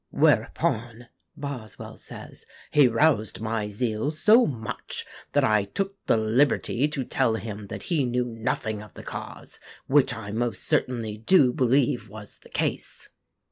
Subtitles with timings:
[0.09, 7.03] "Whereupon," Boswell says, "he roused my zeal so much that I took the liberty to
[7.03, 12.09] tell him that he knew nothing of the cause, which I most seriously do believe
[12.09, 13.09] was the case."